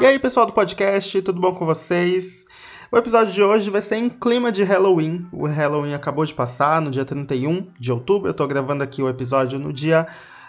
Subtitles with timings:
[0.00, 2.44] E aí, pessoal do podcast, tudo bom com vocês?
[2.92, 5.26] O episódio de hoje vai ser em clima de Halloween.
[5.32, 8.28] O Halloween acabou de passar no dia 31 de outubro.
[8.28, 10.06] Eu tô gravando aqui o episódio no dia.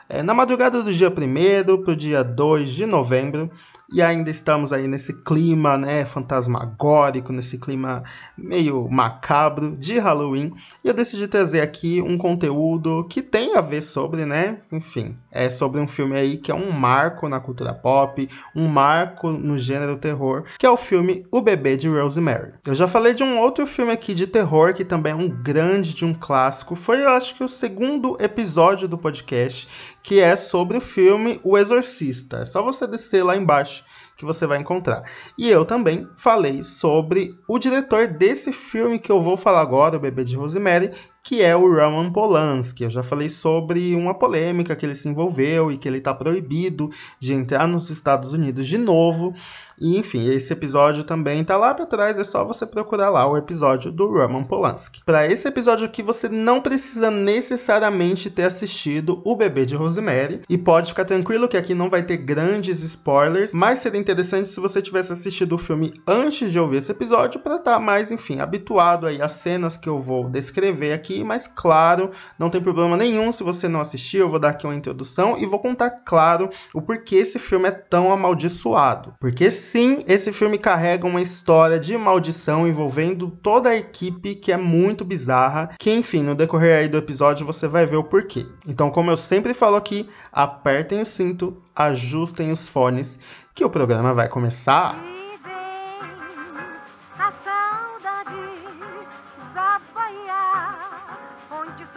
[0.09, 3.49] É, na madrugada do dia 1 pro dia 2 de novembro
[3.91, 8.03] e ainda estamos aí nesse clima, né, fantasmagórico, nesse clima
[8.37, 10.53] meio macabro de Halloween.
[10.83, 15.49] E eu decidi trazer aqui um conteúdo que tem a ver sobre, né, enfim, é
[15.49, 19.97] sobre um filme aí que é um marco na cultura pop, um marco no gênero
[19.97, 22.53] terror, que é o filme O Bebê de Rosemary.
[22.65, 25.93] Eu já falei de um outro filme aqui de terror que também é um grande
[25.93, 30.77] de um clássico, foi eu acho que o segundo episódio do podcast, que é sobre
[30.77, 32.37] o filme O Exorcista.
[32.37, 33.74] É só você descer lá embaixo
[34.15, 35.03] que você vai encontrar.
[35.37, 39.99] E eu também falei sobre o diretor desse filme que eu vou falar agora, O
[39.99, 40.91] Bebê de Rosemary,
[41.25, 42.83] que é o Roman Polanski.
[42.83, 46.91] Eu já falei sobre uma polêmica que ele se envolveu e que ele está proibido
[47.19, 49.33] de entrar nos Estados Unidos de novo.
[49.81, 53.35] E enfim, esse episódio também tá lá para trás, é só você procurar lá o
[53.35, 55.01] episódio do Roman Polanski.
[55.03, 60.59] Para esse episódio aqui você não precisa necessariamente ter assistido O Bebê de Rosemary e
[60.59, 64.79] pode ficar tranquilo que aqui não vai ter grandes spoilers, mas seria interessante se você
[64.79, 69.07] tivesse assistido o filme antes de ouvir esse episódio para estar tá mais, enfim, habituado
[69.07, 73.31] aí às cenas que eu vou descrever aqui aqui, mas claro, não tem problema nenhum
[73.31, 76.81] se você não assistiu, eu vou dar aqui uma introdução e vou contar claro o
[76.81, 79.13] porquê esse filme é tão amaldiçoado.
[79.19, 84.57] Porque sim, esse filme carrega uma história de maldição envolvendo toda a equipe que é
[84.57, 88.45] muito bizarra, que enfim, no decorrer aí do episódio você vai ver o porquê.
[88.67, 93.19] Então, como eu sempre falo aqui, apertem o cinto, ajustem os fones,
[93.53, 95.14] que o programa vai começar.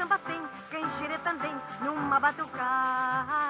[0.09, 3.48] samba tem, quem gira também numa batucada.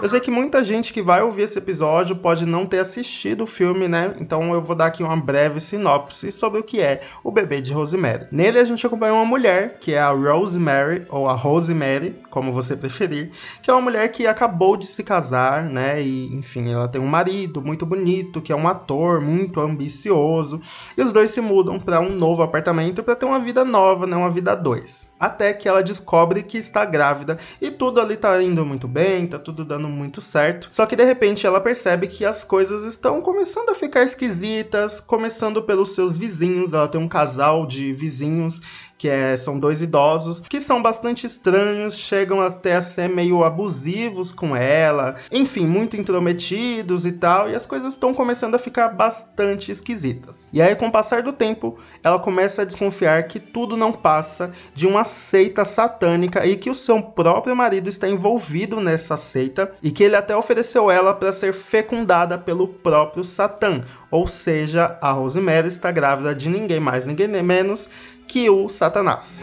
[0.00, 3.46] Eu sei que muita gente que vai ouvir esse episódio pode não ter assistido o
[3.46, 4.14] filme, né?
[4.20, 7.72] Então eu vou dar aqui uma breve sinopse sobre o que é o bebê de
[7.72, 8.28] Rosemary.
[8.30, 12.76] Nele a gente acompanha uma mulher, que é a Rosemary, ou a Rosemary, como você
[12.76, 16.00] preferir, que é uma mulher que acabou de se casar, né?
[16.00, 20.60] E, enfim, ela tem um marido muito bonito, que é um ator muito ambicioso,
[20.96, 24.14] e os dois se mudam para um novo apartamento para ter uma vida nova, né?
[24.14, 25.08] Uma vida dois.
[25.18, 29.40] Até que ela descobre que está grávida e tudo ali tá indo muito bem, tá
[29.40, 30.68] tudo dando dando muito certo.
[30.70, 35.62] Só que de repente ela percebe que as coisas estão começando a ficar esquisitas, começando
[35.62, 36.72] pelos seus vizinhos.
[36.72, 38.60] Ela tem um casal de vizinhos
[38.98, 44.32] que é, são dois idosos que são bastante estranhos, chegam até a ser meio abusivos
[44.32, 49.70] com ela, enfim, muito intrometidos e tal, e as coisas estão começando a ficar bastante
[49.70, 50.48] esquisitas.
[50.52, 54.52] E aí, com o passar do tempo, ela começa a desconfiar que tudo não passa
[54.74, 59.90] de uma seita satânica e que o seu próprio marido está envolvido nessa seita e
[59.90, 65.68] que ele até ofereceu ela para ser fecundada pelo próprio Satã, ou seja, a Rosemary
[65.68, 67.88] está grávida de ninguém mais, ninguém menos
[68.26, 69.42] que o Satanás.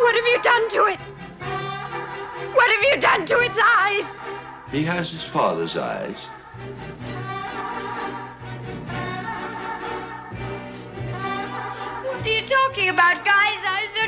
[0.00, 1.00] What have you done to it?
[2.54, 4.06] What have you done to its eyes?
[4.72, 6.16] He has his father's eyes.
[12.04, 13.57] What are you talking about, guys?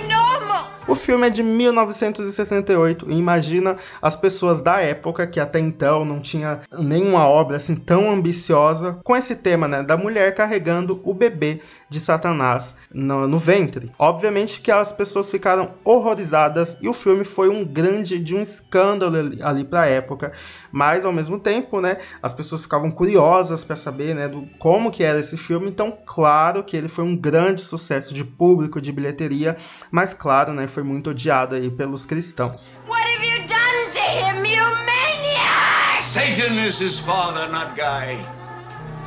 [0.08, 0.80] Normal.
[0.88, 6.18] O filme é de 1968 e imagina as pessoas da época que até então não
[6.18, 11.60] tinha nenhuma obra assim tão ambiciosa com esse tema, né, da mulher carregando o bebê
[11.88, 13.92] de Satanás no, no ventre.
[13.98, 19.16] Obviamente que as pessoas ficaram horrorizadas e o filme foi um grande de um escândalo
[19.16, 20.32] ali, ali para a época,
[20.72, 25.04] mas ao mesmo tempo, né, as pessoas ficavam curiosas para saber, né, do como que
[25.04, 25.68] era esse filme.
[25.68, 29.56] Então, claro que ele foi um grande sucesso de público, de bilheteria,
[29.90, 32.76] mas claro, né, foi muito odiado aí pelos cristãos.
[32.86, 36.04] What have you done to him, you maniac?
[36.12, 38.18] Satan is his father, not Guy.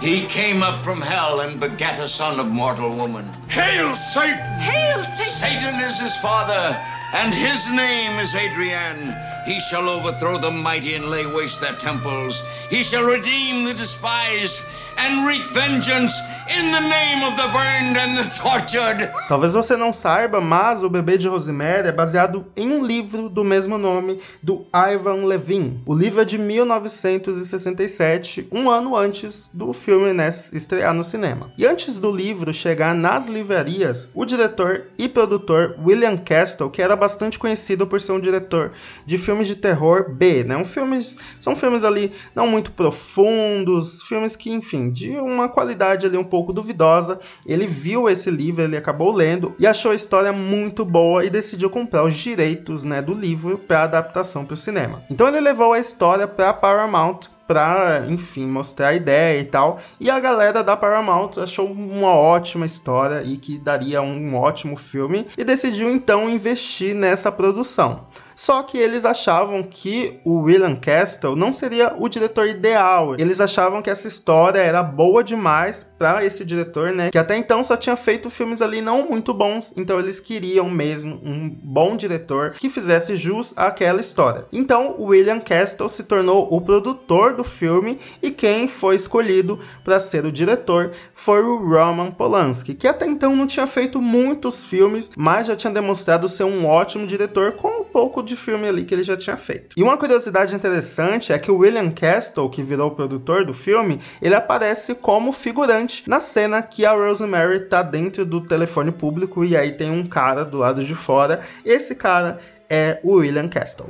[0.02, 3.26] He came up from hell and begat a son of mortal woman.
[3.48, 4.60] Hail Satan!
[4.60, 5.34] Hail Satan!
[5.40, 6.78] Satan is his father,
[7.14, 9.16] and his name is Adrian.
[9.46, 12.42] He shall overthrow the mighty and lay waste their temples.
[12.70, 14.62] He shall redeem the despised
[14.98, 16.14] and wreak vengeance
[16.50, 19.10] In the name of the burned and the tortured.
[19.30, 23.46] Talvez você não saiba, mas O Bebê de Rosemary é baseado em um livro do
[23.46, 25.80] mesmo nome do Ivan Levin.
[25.86, 30.12] O livro é de 1967, um ano antes do filme
[30.52, 31.52] estrear no cinema.
[31.58, 36.98] E antes do livro chegar nas livrarias, o diretor e produtor William Castle, que era
[36.98, 38.74] bastante conhecido por ser um diretor
[39.06, 40.56] de filmes de terror B, né?
[40.56, 46.18] Um filmes, são filmes ali não muito profundos, filmes que, enfim, de uma qualidade ali
[46.18, 47.20] um pouco duvidosa.
[47.48, 51.70] Ele viu esse livro, ele acabou lendo e achou a história muito boa e decidiu
[51.70, 55.04] comprar os direitos né, do livro para adaptação para o cinema.
[55.10, 59.80] Então ele levou a história para Paramount pra, enfim, mostrar a ideia e tal.
[60.00, 65.28] E a galera da Paramount achou uma ótima história e que daria um ótimo filme
[65.38, 68.06] e decidiu então investir nessa produção.
[68.36, 73.16] Só que eles achavam que o William Castle não seria o diretor ideal.
[73.16, 77.12] Eles achavam que essa história era boa demais para esse diretor, né?
[77.12, 81.20] Que até então só tinha feito filmes ali não muito bons, então eles queriam mesmo
[81.24, 84.46] um bom diretor que fizesse jus àquela história.
[84.52, 90.00] Então, o William Castle se tornou o produtor do filme e quem foi escolhido para
[90.00, 95.12] ser o diretor foi o Roman Polanski, que até então não tinha feito muitos filmes,
[95.18, 98.94] mas já tinha demonstrado ser um ótimo diretor com um pouco de filme ali que
[98.94, 99.76] ele já tinha feito.
[99.78, 104.00] E uma curiosidade interessante é que o William Castle, que virou o produtor do filme,
[104.22, 109.56] ele aparece como figurante na cena que a Rosemary tá dentro do telefone público e
[109.56, 111.40] aí tem um cara do lado de fora.
[111.66, 112.40] Esse cara
[112.70, 113.90] é o William Castle.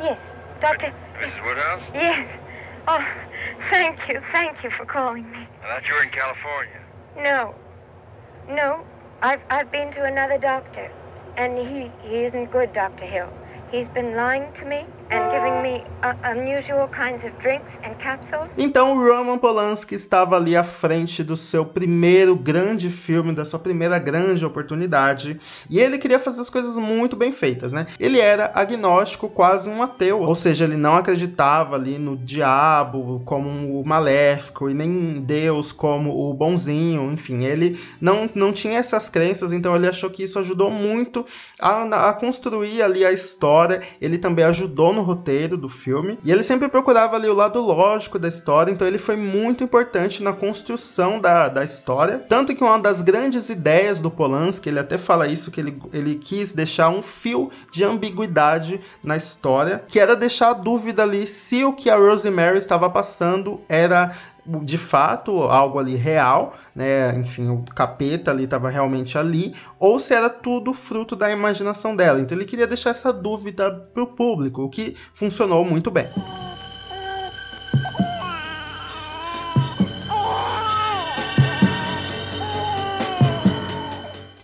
[0.00, 0.18] Yes,
[0.60, 0.92] Doctor.
[1.22, 1.46] Mrs.
[1.46, 1.82] Woodhouse?
[1.94, 2.36] Yes.
[2.88, 3.06] Oh,
[3.70, 5.46] thank you, thank you for calling me.
[5.62, 6.80] I thought you were in California.
[7.16, 7.54] No,
[8.48, 8.84] no,
[9.22, 10.90] I've I've been to another doctor,
[11.36, 13.32] and he he isn't good, Doctor Hill.
[13.70, 15.32] He's been lying to me uh.
[18.56, 23.98] Então, Roman Polanski estava ali à frente do seu primeiro grande filme, da sua primeira
[23.98, 27.86] grande oportunidade, e ele queria fazer as coisas muito bem feitas, né?
[27.98, 33.80] Ele era agnóstico, quase um ateu, ou seja, ele não acreditava ali no diabo como
[33.80, 39.08] o maléfico e nem em Deus como o bonzinho, enfim, ele não, não tinha essas
[39.08, 41.24] crenças, então ele achou que isso ajudou muito
[41.60, 43.80] a, a construir ali a história.
[44.00, 48.18] Ele também ajudou no roteiro do filme e ele sempre procurava ali o lado lógico
[48.18, 52.24] da história, então ele foi muito importante na construção da, da história.
[52.28, 56.14] Tanto que uma das grandes ideias do Polanski, ele até fala isso, que ele, ele
[56.14, 61.64] quis deixar um fio de ambiguidade na história, que era deixar a dúvida ali se
[61.64, 64.10] o que a Rosemary estava passando era
[64.62, 67.16] de fato algo ali real, né?
[67.16, 72.20] Enfim, o capeta ali estava realmente ali, ou se era tudo fruto da imaginação dela.
[72.20, 76.08] Então ele queria deixar essa dúvida para o público, o que funcionou muito bem.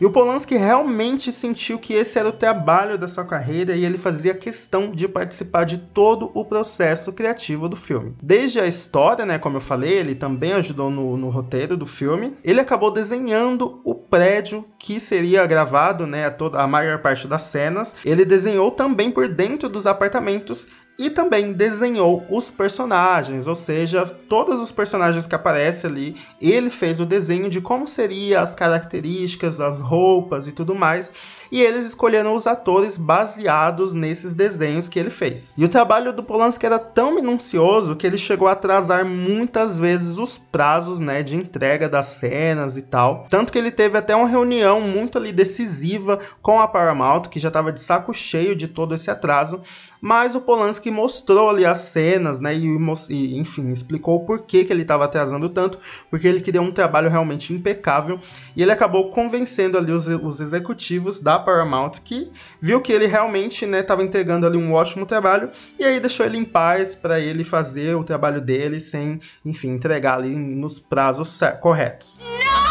[0.01, 3.99] E o Polanski realmente sentiu que esse era o trabalho da sua carreira e ele
[3.99, 8.15] fazia questão de participar de todo o processo criativo do filme.
[8.23, 12.37] Desde a história, né, como eu falei, ele também ajudou no, no roteiro do filme.
[12.45, 17.43] Ele acabou desenhando o prédio que seria gravado, né, a, toda, a maior parte das
[17.43, 17.97] cenas.
[18.05, 20.69] Ele desenhou também por dentro dos apartamentos
[20.99, 26.99] e também desenhou os personagens, ou seja, todos os personagens que aparecem ali, ele fez
[26.99, 31.13] o desenho de como seriam as características, as roupas e tudo mais,
[31.53, 35.55] e eles escolheram os atores baseados nesses desenhos que ele fez.
[35.57, 40.19] E o trabalho do Polanski era tão minucioso que ele chegou a atrasar muitas vezes
[40.19, 44.27] os prazos, né, de entrega das cenas e tal, tanto que ele teve até uma
[44.27, 48.97] reunião muito ali decisiva com a Paramount, que já estava de saco cheio de todo
[48.97, 49.61] esse atraso,
[50.01, 52.67] mas o Polanski mostrou ali as cenas, né, e,
[53.11, 55.79] e enfim, explicou o porquê que ele estava atrasando tanto,
[56.11, 58.19] porque ele queria um trabalho realmente impecável,
[58.57, 63.67] e ele acabou convencendo ali os, os executivos da Paramount que viu que ele realmente,
[63.67, 67.45] né, estava entregando ali um ótimo trabalho, e aí deixou ele em paz para ele
[67.45, 72.19] fazer o trabalho dele sem, enfim, entregar ali nos prazos corretos.
[72.19, 72.68] No!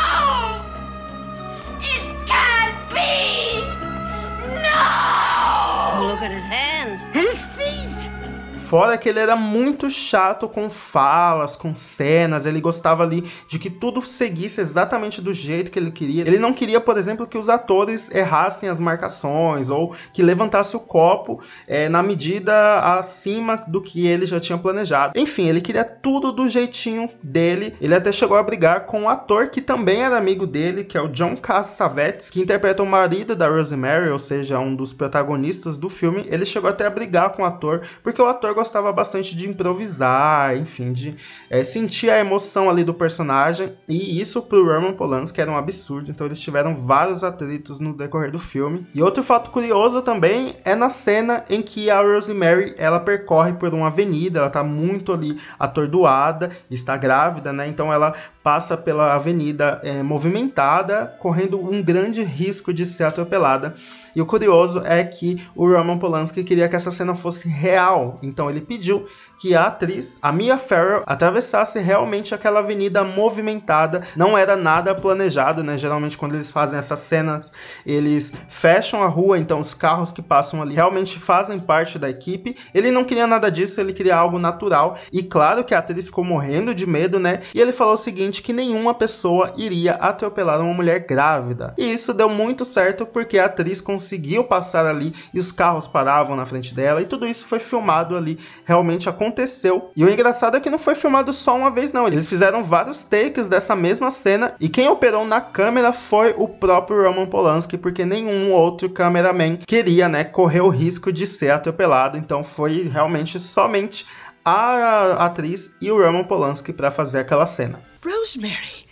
[8.67, 13.69] Fora que ele era muito chato com falas, com cenas, ele gostava ali de que
[13.69, 16.27] tudo seguisse exatamente do jeito que ele queria.
[16.27, 20.81] Ele não queria, por exemplo, que os atores errassem as marcações ou que levantasse o
[20.81, 25.17] copo é, na medida acima do que ele já tinha planejado.
[25.17, 27.73] Enfim, ele queria tudo do jeitinho dele.
[27.79, 31.01] Ele até chegou a brigar com um ator que também era amigo dele, que é
[31.01, 35.87] o John Cassavetes, que interpreta o marido da Rosemary, ou seja, um dos protagonistas do
[35.87, 36.25] filme.
[36.27, 40.57] Ele chegou até a brigar com o ator, porque o ator gostava bastante de improvisar,
[40.57, 41.15] enfim, de
[41.47, 43.73] é, sentir a emoção ali do personagem.
[43.87, 46.09] E isso pro Roman Polanski era um absurdo.
[46.09, 48.87] Então eles tiveram vários atritos no decorrer do filme.
[48.95, 53.71] E outro fato curioso também é na cena em que a Rosemary ela percorre por
[53.73, 57.67] uma avenida, ela tá muito ali atordoada, está grávida, né?
[57.67, 58.13] Então ela
[58.47, 63.75] passa pela avenida é, movimentada, correndo um grande risco de ser atropelada.
[64.15, 68.49] E o curioso é que o Roman Polanski queria que essa cena fosse real, então
[68.49, 69.05] ele pediu
[69.37, 74.01] que a atriz, a Mia Farrow, atravessasse realmente aquela avenida movimentada.
[74.15, 75.77] Não era nada planejado, né?
[75.77, 77.51] Geralmente quando eles fazem essas cenas,
[77.85, 82.55] eles fecham a rua, então os carros que passam ali realmente fazem parte da equipe.
[82.73, 84.97] Ele não queria nada disso, ele queria algo natural.
[85.13, 87.41] E claro que a atriz ficou morrendo de medo, né?
[87.53, 91.73] E ele falou o seguinte: que nenhuma pessoa iria atropelar uma mulher grávida.
[91.77, 96.35] E isso deu muito certo porque a atriz conseguiu passar ali e os carros paravam
[96.35, 97.01] na frente dela.
[97.01, 99.91] E tudo isso foi filmado ali, realmente aconteceu.
[99.95, 102.07] E o engraçado é que não foi filmado só uma vez, não.
[102.07, 104.53] Eles fizeram vários takes dessa mesma cena.
[104.59, 110.07] E quem operou na câmera foi o próprio Roman Polanski, porque nenhum outro cameraman queria,
[110.07, 112.17] né, correr o risco de ser atropelado.
[112.17, 114.05] Então foi realmente somente
[114.45, 117.81] a atriz e o Roman Polanski para fazer aquela cena.
[118.07, 118.87] Rosemary,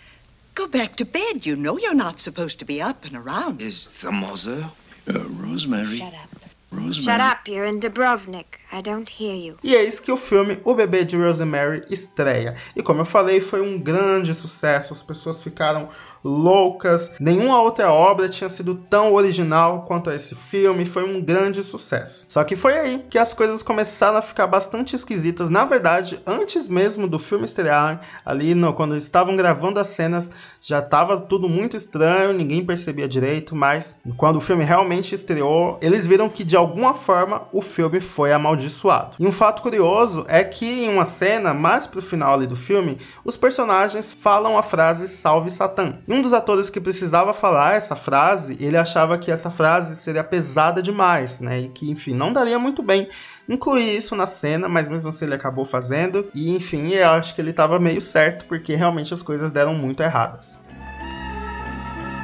[0.54, 1.46] go back to bed.
[1.46, 3.62] You know you're not supposed to be up and around.
[3.62, 4.70] Is the mother?
[5.08, 5.96] Uh, Rosemary.
[5.96, 6.45] Shut up.
[6.72, 7.00] Rosemary.
[7.00, 8.58] Shut up, you're in Dubrovnik.
[8.72, 9.56] I don't hear you.
[9.62, 12.54] E é isso que o filme O Bebê de Rosemary estreia.
[12.74, 14.92] E como eu falei, foi um grande sucesso.
[14.92, 15.88] As pessoas ficaram
[16.24, 17.12] loucas.
[17.20, 20.84] Nenhuma outra obra tinha sido tão original quanto esse filme.
[20.84, 22.26] Foi um grande sucesso.
[22.28, 25.48] Só que foi aí que as coisas começaram a ficar bastante esquisitas.
[25.48, 30.30] Na verdade, antes mesmo do filme estrear, ali no, quando eles estavam gravando as cenas,
[30.60, 33.54] já estava tudo muito estranho, ninguém percebia direito.
[33.54, 38.32] Mas quando o filme realmente estreou, eles viram que de alguma forma o filme foi
[38.32, 39.16] amaldiçoado.
[39.18, 42.98] E um fato curioso é que em uma cena mais pro final ali do filme,
[43.24, 45.98] os personagens falam a frase Salve Satã.
[46.06, 50.24] E um dos atores que precisava falar essa frase, ele achava que essa frase seria
[50.24, 51.60] pesada demais, né?
[51.60, 53.08] E que, enfim, não daria muito bem
[53.48, 56.28] incluir isso na cena, mas mesmo assim ele acabou fazendo.
[56.34, 60.02] E, enfim, eu acho que ele estava meio certo, porque realmente as coisas deram muito
[60.02, 60.58] erradas.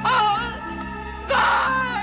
[0.04, 0.32] Oh!
[1.28, 2.01] God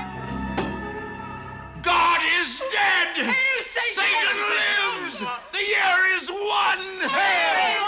[3.72, 4.59] Satan!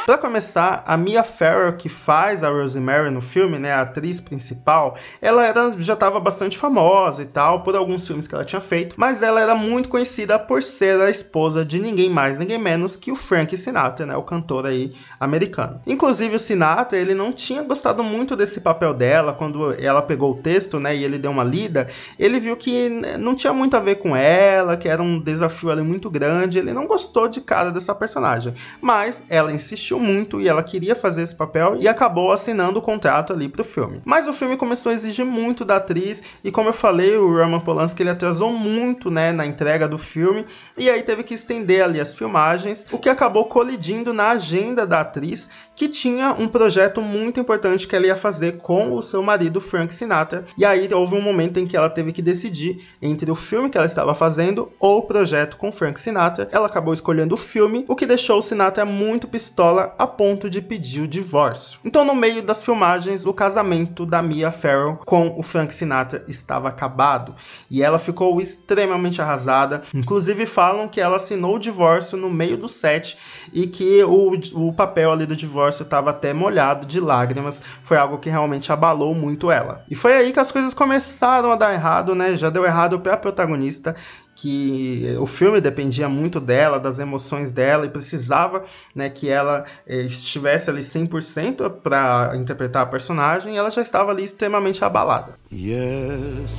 [0.04, 4.96] Pra começar, a Mia Farrow, que faz a Rosemary no filme, né, a atriz principal,
[5.20, 8.96] ela era, já estava bastante famosa e tal, por alguns filmes que ela tinha feito,
[8.98, 13.12] mas ela era muito conhecida por ser a esposa de ninguém mais, ninguém menos que
[13.12, 15.80] o Frank Sinatra, né, o cantor aí americano.
[15.86, 20.42] Inclusive o Sinatra, ele não tinha gostado muito desse papel dela, quando ela pegou o
[20.42, 21.86] texto, né, e ele deu uma lida,
[22.18, 22.88] ele viu que
[23.20, 26.72] não tinha muito a ver com ela, que era um desafio ali muito grande, ele
[26.72, 31.34] não gostou de cara dessa personagem, mas ela insistiu muito e ela queria fazer esse
[31.34, 34.00] papel e acabou assinando o contrato ali pro filme.
[34.04, 37.60] Mas o filme começou a exigir muito da atriz e como eu falei, o Roman
[37.60, 40.44] Polanski ele atrasou muito, né, na entrega do filme
[40.76, 45.00] e aí teve que estender ali as filmagens, o que acabou colidindo na agenda da
[45.00, 49.60] atriz, que tinha um projeto muito importante que ela ia fazer com o seu marido
[49.60, 50.44] Frank Sinatra.
[50.56, 53.76] E aí houve um momento em que ela teve que decidir entre o filme que
[53.76, 56.48] ela estava fazendo ou o projeto com Frank Sinatra.
[56.52, 60.60] Ela acabou escolhendo o filme, o que deixou o Sinatra muito pistola a ponto de
[60.60, 61.80] pedir o divórcio.
[61.84, 66.68] Então, no meio das filmagens, o casamento da Mia Farrow com o Frank Sinatra estava
[66.68, 67.34] acabado
[67.70, 69.82] e ela ficou extremamente arrasada.
[69.94, 73.16] Inclusive, falam que ela assinou o divórcio no meio do set
[73.52, 77.62] e que o, o papel ali do divórcio estava até molhado de lágrimas.
[77.82, 79.84] Foi algo que realmente abalou muito ela.
[79.90, 82.36] E foi aí que as coisas começaram a dar errado, né?
[82.36, 83.94] Já deu errado para a protagonista
[84.42, 90.02] que o filme dependia muito dela, das emoções dela e precisava, né, que ela eh,
[90.02, 95.36] estivesse ali 100% para interpretar a personagem, e ela já estava ali extremamente abalada.
[95.52, 96.50] Yes,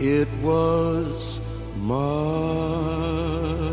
[0.00, 1.42] it was
[1.76, 3.71] my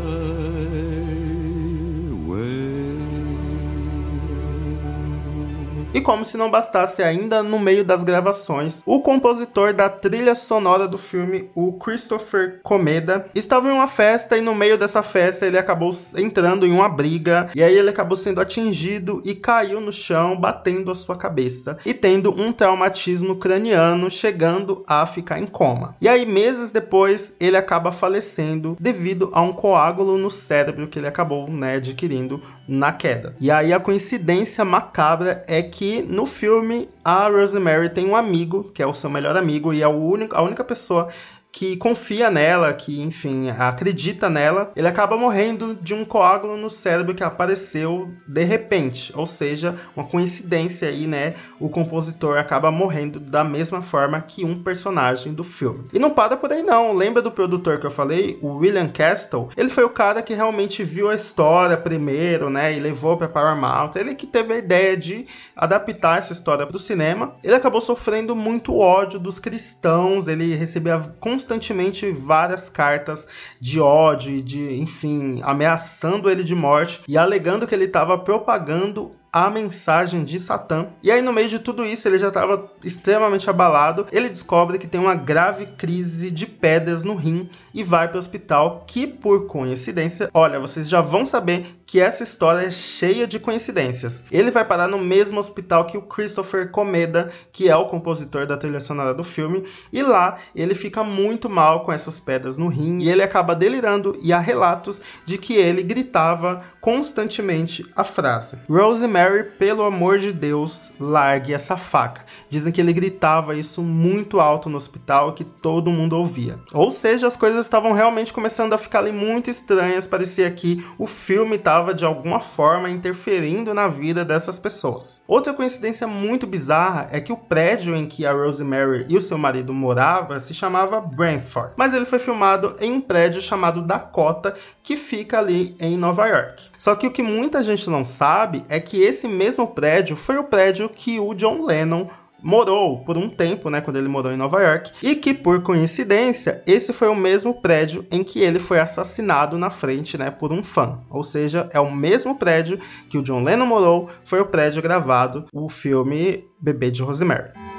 [5.92, 10.86] E como se não bastasse ainda, no meio das gravações, o compositor da trilha sonora
[10.86, 15.58] do filme, o Christopher Comeda, estava em uma festa e no meio dessa festa ele
[15.58, 20.38] acabou entrando em uma briga e aí ele acabou sendo atingido e caiu no chão,
[20.38, 25.96] batendo a sua cabeça e tendo um traumatismo craniano, chegando a ficar em coma.
[26.00, 31.08] E aí meses depois ele acaba falecendo devido a um coágulo no cérebro que ele
[31.08, 33.34] acabou né, adquirindo na queda.
[33.40, 38.82] E aí a coincidência macabra é que no filme a Rosemary tem um amigo, que
[38.82, 41.08] é o seu melhor amigo, e é o único, a única pessoa
[41.52, 47.14] que confia nela, que, enfim, acredita nela, ele acaba morrendo de um coágulo no cérebro
[47.14, 49.12] que apareceu de repente.
[49.16, 51.34] Ou seja, uma coincidência aí, né?
[51.58, 55.88] O compositor acaba morrendo da mesma forma que um personagem do filme.
[55.92, 56.92] E não para por aí, não.
[56.92, 58.38] Lembra do produtor que eu falei?
[58.40, 59.48] O William Castle?
[59.56, 62.76] Ele foi o cara que realmente viu a história primeiro, né?
[62.76, 63.92] E levou para Paramount.
[63.96, 65.26] Ele que teve a ideia de
[65.56, 67.34] adaptar essa história para o cinema.
[67.42, 70.98] Ele acabou sofrendo muito ódio dos cristãos, ele recebia
[71.40, 77.74] constantemente várias cartas de ódio e de, enfim, ameaçando ele de morte e alegando que
[77.74, 80.88] ele estava propagando a mensagem de Satã.
[81.02, 84.06] E aí, no meio de tudo isso, ele já estava extremamente abalado.
[84.10, 88.18] Ele descobre que tem uma grave crise de pedras no rim e vai para o
[88.18, 88.84] hospital.
[88.86, 94.24] Que, por coincidência, olha, vocês já vão saber que essa história é cheia de coincidências.
[94.30, 98.56] Ele vai parar no mesmo hospital que o Christopher Comeda, que é o compositor da
[98.56, 102.98] trilha sonora do filme, e lá ele fica muito mal com essas pedras no rim
[103.00, 104.16] e ele acaba delirando.
[104.22, 110.32] E há relatos de que ele gritava constantemente a frase: Rosemary Mary, pelo amor de
[110.32, 112.24] Deus, largue essa faca.
[112.48, 116.58] Dizem que ele gritava isso muito alto no hospital que todo mundo ouvia.
[116.72, 120.06] Ou seja, as coisas estavam realmente começando a ficar ali muito estranhas.
[120.06, 125.22] Parecia que o filme estava de alguma forma interferindo na vida dessas pessoas.
[125.28, 129.36] Outra coincidência muito bizarra é que o prédio em que a Rosemary e o seu
[129.36, 134.96] marido moravam se chamava Brantford, mas ele foi filmado em um prédio chamado Dakota que
[134.96, 136.70] fica ali em Nova York.
[136.78, 140.44] Só que o que muita gente não sabe é que esse mesmo prédio foi o
[140.44, 142.08] prédio que o John Lennon
[142.42, 146.62] morou por um tempo, né, quando ele morou em Nova York, e que por coincidência,
[146.66, 150.64] esse foi o mesmo prédio em que ele foi assassinado na frente, né, por um
[150.64, 151.00] fã.
[151.10, 152.78] Ou seja, é o mesmo prédio
[153.10, 157.69] que o John Lennon morou, foi o prédio gravado o filme Bebê de Rosemary.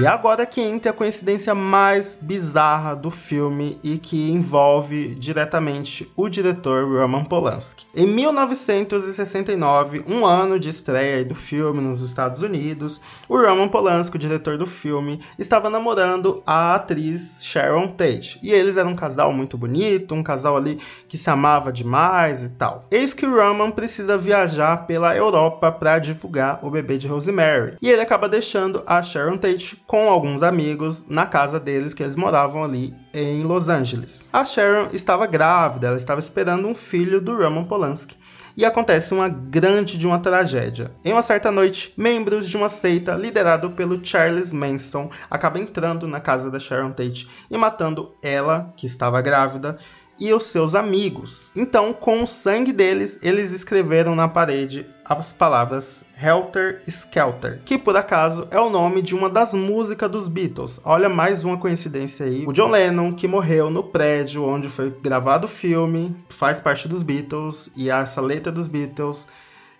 [0.00, 6.30] E agora que entra a coincidência mais bizarra do filme e que envolve diretamente o
[6.30, 7.86] diretor Roman Polanski.
[7.94, 14.18] Em 1969, um ano de estreia do filme nos Estados Unidos, o Roman Polanski, o
[14.18, 18.40] diretor do filme, estava namorando a atriz Sharon Tate.
[18.42, 22.48] E eles eram um casal muito bonito, um casal ali que se amava demais e
[22.48, 22.86] tal.
[22.90, 27.76] Eis que o Roman precisa viajar pela Europa para divulgar o bebê de Rosemary.
[27.80, 32.16] E ele acaba deixando a Sharon Tate com alguns amigos na casa deles que eles
[32.16, 34.26] moravam ali em Los Angeles.
[34.32, 38.16] A Sharon estava grávida, ela estava esperando um filho do Roman Polanski.
[38.56, 40.92] E acontece uma grande de uma tragédia.
[41.04, 46.20] Em uma certa noite, membros de uma seita liderado pelo Charles Manson acabam entrando na
[46.20, 49.76] casa da Sharon Tate e matando ela, que estava grávida,
[50.18, 51.50] e os seus amigos.
[51.54, 57.96] Então, com o sangue deles, eles escreveram na parede as palavras Helter Skelter, que por
[57.96, 60.80] acaso é o nome de uma das músicas dos Beatles.
[60.84, 62.44] Olha mais uma coincidência aí.
[62.46, 67.02] O John Lennon, que morreu no prédio onde foi gravado o filme, faz parte dos
[67.02, 69.26] Beatles e essa letra dos Beatles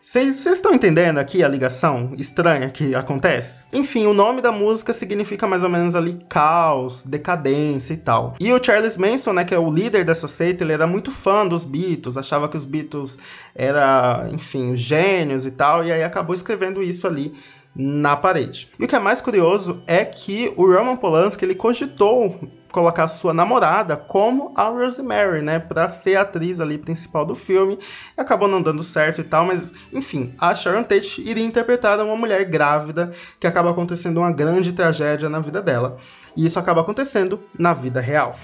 [0.02, 3.66] vocês estão entendendo aqui a ligação estranha que acontece?
[3.72, 8.34] Enfim, o nome da música significa mais ou menos ali caos, decadência e tal.
[8.40, 11.46] E o Charles Manson, né, que é o líder dessa seita, ele era muito fã
[11.46, 13.16] dos Beatles, achava que os Beatles
[13.54, 17.32] era, enfim, gênios e tal, e aí acabou escrevendo isso ali
[17.74, 18.70] na parede.
[18.78, 23.34] E o que é mais curioso é que o Roman Polanski ele cogitou colocar sua
[23.34, 27.78] namorada como a Rosemary, né, para ser a atriz ali principal do filme.
[28.16, 32.44] Acabou não dando certo e tal, mas enfim, a Sharon Tate iria interpretar uma mulher
[32.44, 35.98] grávida que acaba acontecendo uma grande tragédia na vida dela.
[36.36, 38.36] E isso acaba acontecendo na vida real.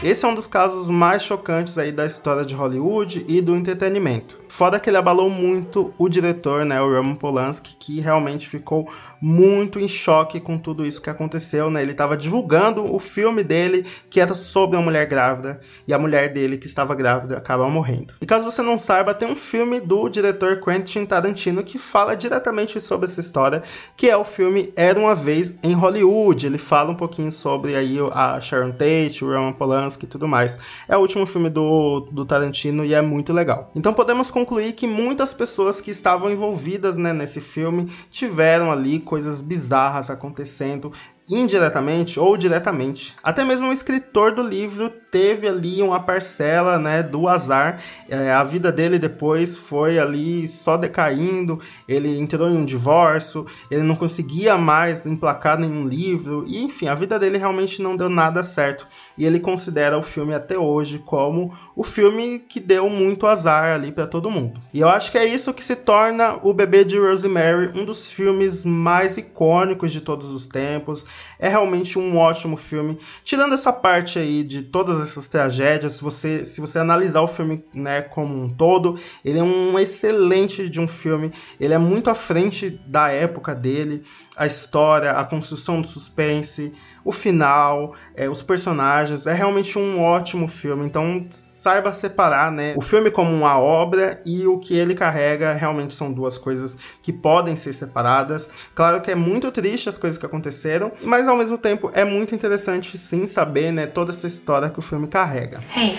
[0.00, 4.38] Esse é um dos casos mais chocantes aí da história de Hollywood e do entretenimento.
[4.48, 8.88] Fora que ele abalou muito o diretor, né, o Roman Polanski, que realmente ficou
[9.20, 11.82] muito em choque com tudo isso que aconteceu, né?
[11.82, 16.32] Ele estava divulgando o filme dele, que era sobre uma mulher grávida, e a mulher
[16.32, 18.14] dele, que estava grávida, acaba morrendo.
[18.20, 22.80] E caso você não saiba, tem um filme do diretor Quentin Tarantino que fala diretamente
[22.80, 23.62] sobre essa história,
[23.96, 26.46] que é o filme Era Uma Vez em Hollywood.
[26.46, 30.58] Ele fala um pouquinho sobre aí a Sharon Tate, o Roman Polanski e tudo mais.
[30.88, 33.70] É o último filme do, do Tarantino e é muito legal.
[33.74, 39.42] Então podemos concluir que muitas pessoas que estavam envolvidas né, nesse filme tiveram ali coisas
[39.42, 40.92] bizarras acontecendo
[41.30, 43.16] indiretamente ou diretamente.
[43.22, 47.80] Até mesmo o escritor do livro teve ali uma parcela, né, do azar.
[48.08, 51.60] É, a vida dele depois foi ali só decaindo.
[51.86, 56.94] Ele entrou em um divórcio, ele não conseguia mais emplacar nenhum livro, e enfim, a
[56.94, 58.86] vida dele realmente não deu nada certo.
[59.16, 63.90] E ele considera o filme até hoje como o filme que deu muito azar ali
[63.90, 64.60] para todo mundo.
[64.72, 68.10] E eu acho que é isso que se torna O Bebê de Rosemary um dos
[68.10, 71.04] filmes mais icônicos de todos os tempos.
[71.38, 72.98] É realmente um ótimo filme.
[73.24, 77.64] Tirando essa parte aí de todas essas tragédias, se você, se você analisar o filme
[77.72, 81.32] né, como um todo, ele é um excelente de um filme.
[81.60, 84.02] Ele é muito à frente da época dele.
[84.38, 86.72] A história, a construção do suspense,
[87.04, 89.26] o final, é, os personagens.
[89.26, 90.84] É realmente um ótimo filme.
[90.84, 95.94] Então saiba separar né, o filme como uma obra e o que ele carrega realmente
[95.94, 98.50] são duas coisas que podem ser separadas.
[98.74, 102.34] Claro que é muito triste as coisas que aconteceram, mas ao mesmo tempo é muito
[102.34, 105.62] interessante sim saber né, toda essa história que o filme carrega.
[105.74, 105.98] Hey,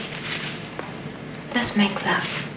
[1.56, 2.49] let's make love.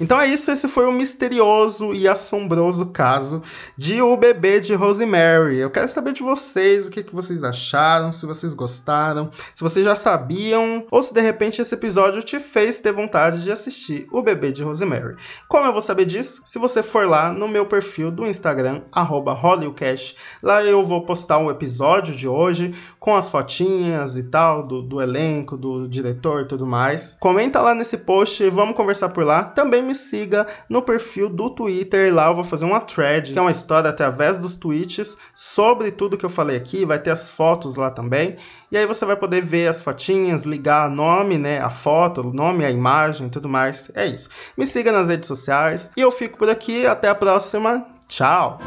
[0.00, 3.42] Então é isso, esse foi o misterioso e assombroso caso
[3.76, 5.58] de O Bebê de Rosemary.
[5.58, 9.84] Eu quero saber de vocês o que, que vocês acharam, se vocês gostaram, se vocês
[9.84, 14.22] já sabiam, ou se de repente esse episódio te fez ter vontade de assistir O
[14.22, 15.16] Bebê de Rosemary.
[15.46, 16.40] Como eu vou saber disso?
[16.46, 21.46] Se você for lá no meu perfil do Instagram, HollywoodCast, lá eu vou postar o
[21.46, 26.48] um episódio de hoje com as fotinhas e tal, do, do elenco, do diretor e
[26.48, 27.18] tudo mais.
[27.20, 29.44] Comenta lá nesse post, vamos conversar por lá.
[29.44, 32.14] Também me siga no perfil do Twitter.
[32.14, 36.16] Lá eu vou fazer uma thread, que é uma história através dos tweets sobre tudo
[36.16, 36.84] que eu falei aqui.
[36.84, 38.36] Vai ter as fotos lá também.
[38.70, 41.60] E aí você vai poder ver as fotinhas, ligar nome, né?
[41.60, 43.90] A foto, o nome, a imagem tudo mais.
[43.94, 44.28] É isso.
[44.56, 45.90] Me siga nas redes sociais.
[45.96, 46.86] E eu fico por aqui.
[46.86, 47.86] Até a próxima.
[48.08, 48.58] Tchau!